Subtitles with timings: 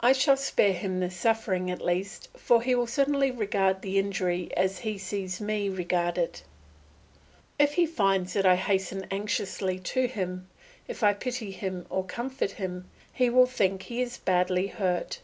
[0.00, 4.48] I shall spare him this suffering at least, for he will certainly regard the injury
[4.56, 6.42] as he sees me regard it;
[7.58, 10.48] if he finds that I hasten anxiously to him,
[10.88, 15.20] if I pity him or comfort him, he will think he is badly hurt.